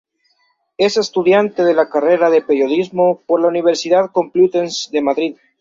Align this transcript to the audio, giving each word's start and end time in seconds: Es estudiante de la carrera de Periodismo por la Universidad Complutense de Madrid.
Es 0.79 0.97
estudiante 0.97 1.63
de 1.63 1.75
la 1.75 1.87
carrera 1.87 2.31
de 2.31 2.41
Periodismo 2.41 3.21
por 3.27 3.39
la 3.39 3.49
Universidad 3.49 4.09
Complutense 4.11 4.89
de 4.91 5.01
Madrid. 5.03 5.37